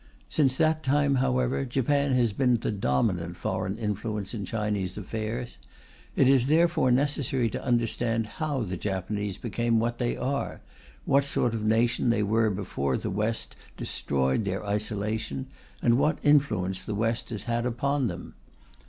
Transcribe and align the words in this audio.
Since 0.29 0.57
that 0.57 0.81
time, 0.81 1.17
however, 1.21 1.63
Japan 1.63 2.13
has 2.13 2.33
been 2.33 2.55
the 2.57 2.71
dominant 2.71 3.37
foreign 3.37 3.77
influence 3.77 4.33
in 4.33 4.45
Chinese 4.45 4.97
affairs. 4.97 5.59
It 6.15 6.27
is 6.27 6.47
therefore 6.47 6.89
necessary 6.89 7.51
to 7.51 7.63
understand 7.63 8.25
how 8.41 8.63
the 8.63 8.77
Japanese 8.77 9.37
became 9.37 9.79
what 9.79 9.99
they 9.99 10.17
are: 10.17 10.59
what 11.05 11.23
sort 11.23 11.53
of 11.53 11.63
nation 11.63 12.09
they 12.09 12.23
were 12.23 12.49
before 12.49 12.97
the 12.97 13.11
West 13.11 13.55
destroyed 13.77 14.43
their 14.43 14.65
isolation, 14.65 15.45
and 15.83 15.99
what 15.99 16.17
influence 16.23 16.81
the 16.81 16.95
West 16.95 17.29
has 17.29 17.43
had 17.43 17.67
upon 17.67 18.07
them. 18.07 18.33